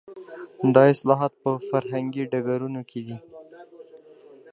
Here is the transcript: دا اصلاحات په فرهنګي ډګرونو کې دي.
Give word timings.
دا 0.75 0.83
اصلاحات 0.93 1.33
په 1.43 1.51
فرهنګي 1.67 2.23
ډګرونو 2.31 2.81
کې 2.89 2.99
دي. 3.07 3.17